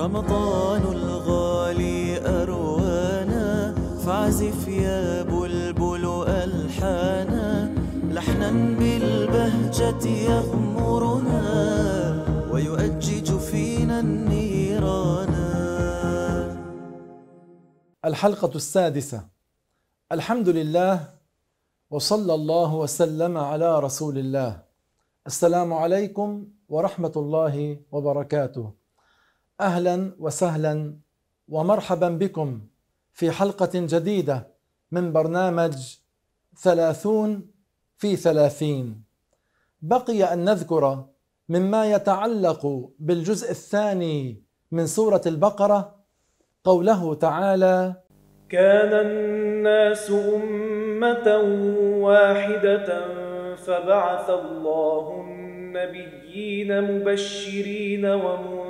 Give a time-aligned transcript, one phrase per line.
[0.00, 2.00] رمضان الغالي
[2.42, 3.74] أروانا.
[4.04, 6.04] فاعزف يا بلبل
[6.44, 7.74] ألحانا.
[8.16, 11.42] لحنا بالبهجة يغمرنا
[12.52, 15.34] ويؤجج فينا النيران
[18.04, 19.20] الحلقة السادسة.
[20.12, 20.94] الحمد لله
[21.90, 24.62] وصلى الله وسلم على رسول الله.
[25.26, 28.79] السلام عليكم ورحمة الله وبركاته.
[29.60, 30.94] أهلا وسهلا
[31.48, 32.60] ومرحبا بكم
[33.12, 34.46] في حلقة جديدة
[34.92, 35.74] من برنامج
[36.62, 37.50] ثلاثون
[37.98, 39.02] في ثلاثين.
[39.82, 41.04] بقي أن نذكر
[41.48, 44.42] مما يتعلق بالجزء الثاني
[44.72, 45.94] من سورة البقرة
[46.64, 47.94] قوله تعالى
[48.48, 51.36] كان الناس أمة
[52.06, 53.06] واحدة
[53.56, 58.69] فبعث الله النبيين مبشرين ومنذرين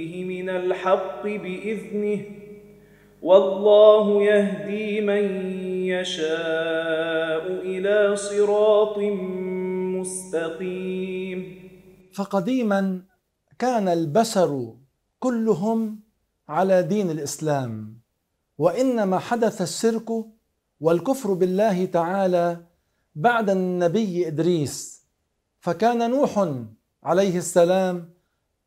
[0.41, 2.21] من الحق بإذنه
[3.21, 5.23] والله يهدي من
[5.85, 8.97] يشاء إلى صراط
[9.97, 11.39] مستقيم.
[12.13, 13.01] فقديما
[13.59, 14.73] كان البشر
[15.19, 15.99] كلهم
[16.49, 18.01] على دين الإسلام
[18.57, 20.09] وإنما حدث الشرك
[20.79, 22.57] والكفر بالله تعالى
[23.15, 25.05] بعد النبي إدريس.
[25.59, 26.49] فكان نوح
[27.03, 28.09] عليه السلام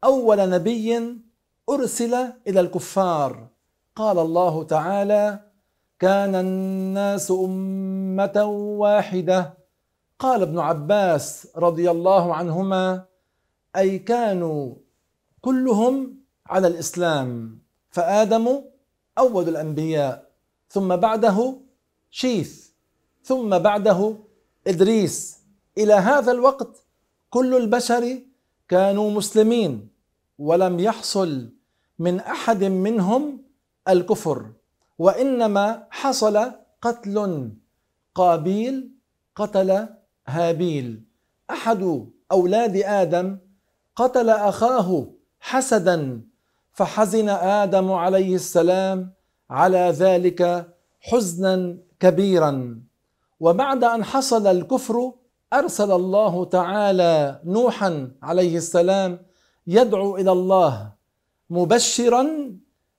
[0.04, 1.23] أول نبي
[1.68, 2.14] أرسل
[2.46, 3.48] إلى الكفار.
[3.96, 5.40] قال الله تعالى
[5.98, 8.44] كان الناس أمة
[8.78, 9.54] واحدة.
[10.18, 13.04] قال ابن عباس رضي الله عنهما
[13.76, 14.74] أي كانوا
[15.40, 16.16] كلهم
[16.46, 17.58] على الإسلام
[17.90, 18.62] فادم
[19.18, 20.30] أول الأنبياء
[20.68, 21.56] ثم بعده
[22.10, 22.70] شيث
[23.22, 24.16] ثم بعده
[24.66, 25.38] إدريس.
[25.78, 26.84] إلى هذا الوقت
[27.30, 28.18] كل البشر
[28.68, 29.88] كانوا مسلمين
[30.38, 31.53] ولم يحصل
[31.98, 33.42] من أحد منهم
[33.88, 34.46] الكفر
[34.98, 37.50] وإنما حصل قتل
[38.14, 38.90] قابيل
[39.36, 39.88] قتل
[40.26, 41.02] هابيل.
[41.50, 43.38] أحد أولاد آدم
[43.96, 45.06] قتل أخاه
[45.40, 46.22] حسدا
[46.72, 49.12] فحزن آدم عليه السلام
[49.50, 50.68] على ذلك
[51.00, 52.80] حزنا كبيرا.
[53.40, 55.12] وبعد أن حصل الكفر
[55.52, 59.18] أرسل الله تعالى نوحا عليه السلام
[59.66, 60.92] يدعو إلى الله.
[61.50, 62.22] مبشرا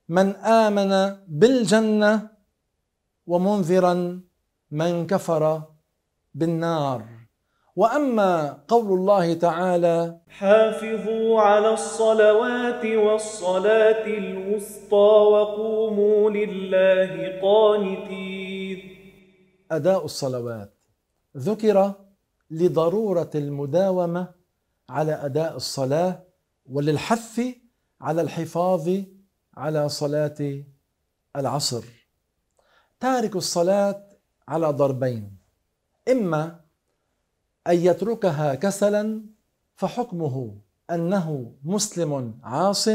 [0.09, 2.29] من آمن بالجنة
[3.27, 4.21] ومنذرا
[4.71, 5.61] من كفر
[6.35, 7.05] بالنار.
[7.75, 18.79] وأما قول الله تعالى حافظوا على الصلوات والصلاة الوسطى وقوموا لله قانتين.
[19.71, 20.73] أداء الصلوات
[21.37, 21.93] ذكر
[22.51, 24.27] لضرورة المداومة
[24.89, 26.23] على أداء الصلاة
[26.71, 27.41] وللحث
[28.01, 28.89] على الحفاظ
[29.57, 30.63] على صلاة
[31.35, 31.85] العصر.
[32.99, 34.07] تارك الصلاة
[34.47, 35.37] على ضربين
[36.11, 36.59] إما
[37.67, 39.21] أن يتركها كسلا
[39.75, 40.57] فحكمه
[40.91, 42.89] أنه مسلم عاص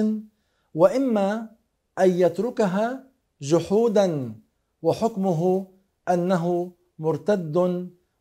[0.74, 1.50] وإما
[1.98, 3.04] أن يتركها
[3.40, 4.34] جحودا
[4.82, 5.66] وحكمه
[6.08, 7.56] أنه مرتد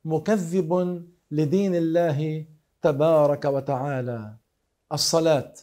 [0.06, 0.72] مكذب
[1.32, 2.46] لدين الله
[2.82, 4.36] تبارك وتعالى.
[4.94, 5.54] الصلاة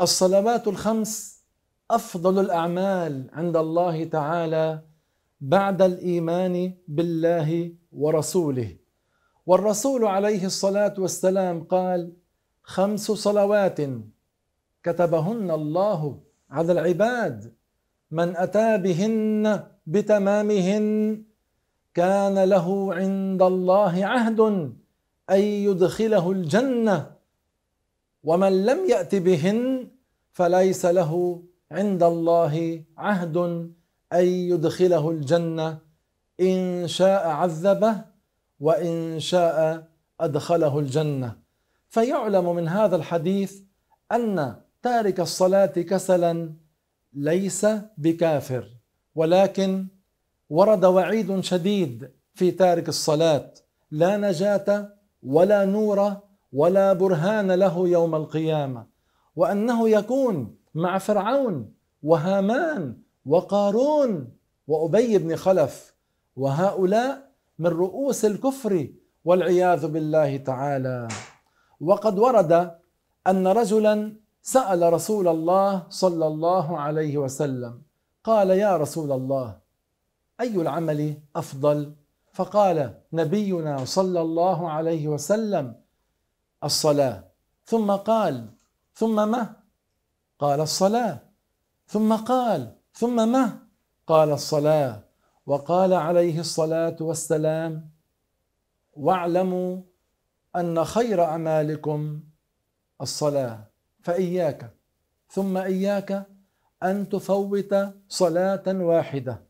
[0.00, 1.42] الصلوات الخمس
[1.90, 4.82] أفضل الأعمال عند الله تعالى
[5.40, 8.76] بعد الإيمان بالله ورسوله.
[9.46, 12.12] والرسول عليه الصلاة والسلام قال
[12.62, 13.80] خمس صلوات
[14.82, 16.20] كتبهن الله
[16.50, 17.54] على العباد.
[18.10, 21.22] من أتى بهن بتمامهن
[21.94, 24.40] كان له عند الله عهد
[25.30, 27.13] أن يدخله الجنة
[28.24, 29.88] ومن لم يأت بهن
[30.32, 33.36] فليس له عند الله عهد
[34.12, 35.78] أن يدخله الجنة.
[36.40, 38.04] إن شاء عذبه
[38.60, 39.88] وإن شاء
[40.20, 41.36] أدخله الجنة.
[41.88, 43.60] فيعلم من هذا الحديث
[44.12, 46.52] أن تارك الصلاة كسلا
[47.12, 47.66] ليس
[47.98, 48.68] بكافر
[49.14, 49.86] ولكن
[50.50, 53.54] ورد وعيد شديد في تارك الصلاة.
[53.90, 56.16] لا نجاة ولا نور
[56.54, 58.86] ولا برهان له يوم القيامة
[59.36, 62.96] وأنه يكون مع فرعون وهامان
[63.26, 64.32] وقارون
[64.68, 65.94] وأبي بن خلف
[66.36, 68.88] وهؤلاء من رؤوس الكفر
[69.24, 71.08] والعياذ بالله تعالى.
[71.80, 72.52] وقد ورد
[73.26, 77.82] أن رجلا سأل رسول الله صلى الله عليه وسلم
[78.24, 79.56] قال يا رسول الله
[80.40, 81.92] أي العمل أفضل؟
[82.32, 85.74] فقال نبينا صلى الله عليه وسلم
[86.64, 87.24] الصلاة.
[87.64, 88.48] ثم قال
[88.94, 89.56] ثم ما؟
[90.38, 91.18] قال الصلاة.
[91.86, 93.58] ثم قال ثم ما؟
[94.06, 95.04] قال الصلاة.
[95.46, 97.90] وقال عليه الصلاة والسلام
[98.92, 99.82] واعلموا
[100.56, 102.20] أن خير أعمالكم
[103.00, 103.58] الصلاة
[104.02, 104.74] فإياك.
[105.30, 106.26] ثم إياك
[106.82, 107.74] أن تفوت
[108.08, 109.42] صلاة واحدة.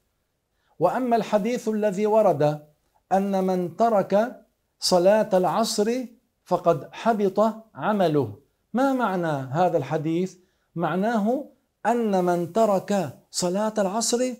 [0.78, 2.66] وأما الحديث الذي ورد
[3.12, 4.42] أن من ترك
[4.80, 6.06] صلاة العصر
[6.44, 8.38] فقد حبط عمله.
[8.72, 10.36] ما معنى هذا الحديث؟
[10.74, 11.44] معناه
[11.86, 14.34] أن من ترك صلاة العصر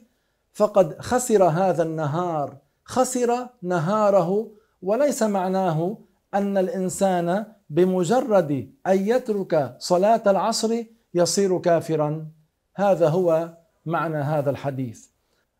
[0.53, 4.51] فقد خسر هذا النهار خسر نهاره
[4.83, 5.99] وليس معناه
[6.35, 10.83] أن الإنسان بمجرد أن يترك صلاة العصر
[11.15, 12.27] يصير كافرا.
[12.75, 13.57] هذا هو
[13.87, 15.07] معنى هذا الحديث.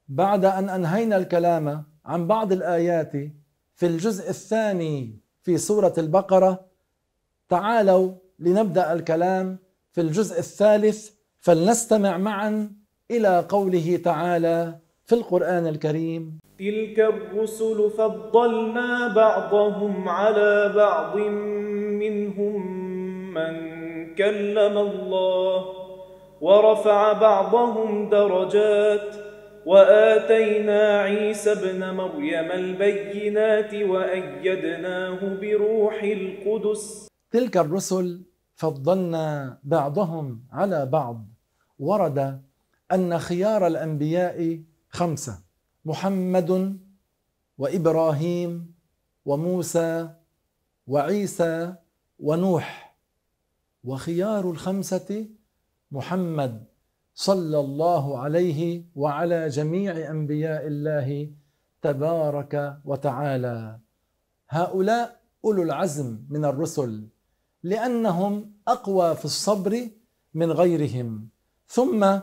[0.09, 3.13] بعد أن أنهينا الكلام عن بعض الآيات
[3.75, 6.61] في الجزء الثاني في سورة البقرة
[7.49, 9.59] تعالوا لنبدأ الكلام
[9.93, 11.11] في الجزء الثالث
[11.41, 12.71] فلنستمع معا
[13.11, 16.39] إلى قوله تعالى في القرآن الكريم.
[16.59, 21.17] تلك الرسل فضلنا بعضهم على بعض
[22.03, 22.61] منهم
[23.35, 23.55] من
[24.15, 25.65] كلم الله
[26.41, 29.24] ورفع بعضهم درجات
[29.67, 37.09] وآتينا عيسى ابن مريم البينات وأيدناه بروح القدس.
[37.31, 38.23] تلك الرسل
[38.55, 41.27] فضلنا بعضهم على بعض.
[41.79, 42.43] ورد
[42.93, 45.39] أن خيار الأنبياء خمسة
[45.85, 46.79] محمد
[47.59, 48.75] وإبراهيم
[49.25, 50.09] وموسى
[50.87, 51.75] وعيسى
[52.19, 52.97] ونوح.
[53.85, 55.27] وخيار الخمسة
[55.93, 56.65] محمد
[57.15, 61.31] صلى الله عليه وعلى جميع أنبياء الله
[61.83, 63.79] تبارك وتعالى.
[64.49, 67.07] هؤلاء أولو العزم من الرسل
[67.63, 69.89] لأنهم أقوى في الصبر
[70.35, 71.29] من غيرهم.
[71.69, 72.19] ثم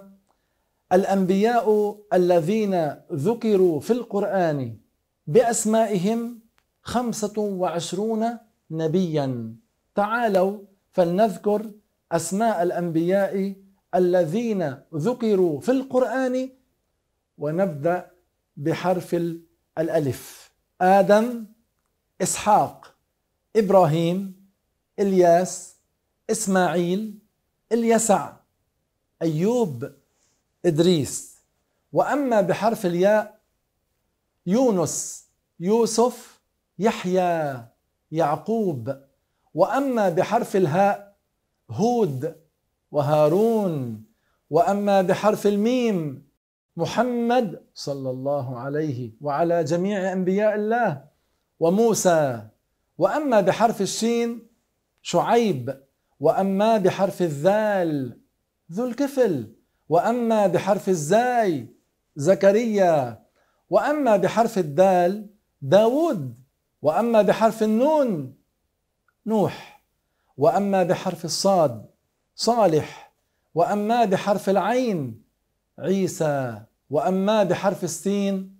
[0.93, 4.77] الأنبياء الذين ذكروا في القرآن
[5.27, 6.39] بأسمائهم
[6.83, 8.23] خمسة وعشرون
[8.71, 9.55] نبيا.
[9.95, 10.59] تعالوا
[10.91, 11.71] فلنذكر
[12.11, 13.55] أسماء الأنبياء
[13.95, 16.49] الذين ذكروا في القرآن
[17.37, 18.11] ونبدأ
[18.57, 19.13] بحرف
[19.77, 20.51] الألف.
[20.81, 21.45] آدم
[22.21, 22.95] إسحاق
[23.55, 24.49] إبراهيم
[24.99, 25.75] إلياس
[26.29, 27.19] إسماعيل
[27.71, 28.33] إليسع
[29.21, 29.91] أيوب
[30.65, 31.37] إدريس.
[31.93, 33.41] وأما بحرف الياء
[34.45, 35.27] يونس
[35.59, 36.41] يوسف
[36.79, 37.65] يحيى
[38.11, 39.01] يعقوب.
[39.53, 41.17] وأما بحرف الهاء
[41.69, 42.41] هود
[42.91, 44.03] وهارون
[44.49, 46.27] وأما بحرف الميم
[46.77, 51.05] محمد صلى الله عليه وعلى جميع أنبياء الله
[51.59, 52.47] وموسى.
[52.97, 54.47] وأما بحرف الشين
[55.01, 55.81] شعيب
[56.19, 58.19] وأما بحرف الذال
[58.71, 59.53] ذو الكفل
[59.89, 61.67] وأما بحرف الزاي
[62.15, 63.23] زكريا
[63.69, 65.29] وأما بحرف الدال
[65.61, 66.35] داود
[66.81, 68.35] وأما بحرف النون
[69.25, 69.83] نوح
[70.37, 71.85] وأما بحرف الصاد
[72.35, 73.11] صالح
[73.55, 75.21] وأما بحرف العين
[75.79, 78.55] عيسى وأما بحرف السين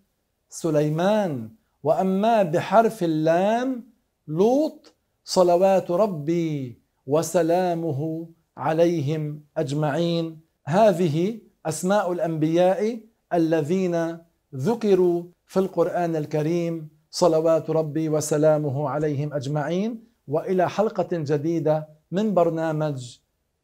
[0.50, 1.50] سليمان
[1.84, 3.84] وأما بحرف اللام
[4.28, 10.40] لوط صلوات ربي وسلامه عليهم أجمعين.
[10.66, 13.00] هذه أسماء الأنبياء
[13.34, 14.18] الذين
[14.56, 20.04] ذكروا في القرآن الكريم صلوات ربي وسلامه عليهم أجمعين.
[20.28, 23.18] وإلى حلقة جديدة من برنامج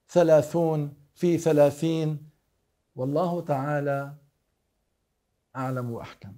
[0.10, 2.30] ثلاثون في ثلاثين.
[2.96, 4.14] والله تعالى
[5.56, 6.34] أعلم وأحكم.